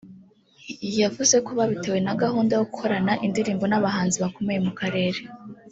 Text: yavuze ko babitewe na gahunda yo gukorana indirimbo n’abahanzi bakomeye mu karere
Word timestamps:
yavuze 1.03 1.35
ko 1.45 1.51
babitewe 1.59 1.99
na 2.05 2.13
gahunda 2.21 2.51
yo 2.55 2.63
gukorana 2.71 3.13
indirimbo 3.25 3.63
n’abahanzi 3.67 4.17
bakomeye 4.23 4.59
mu 4.65 4.73
karere 4.79 5.19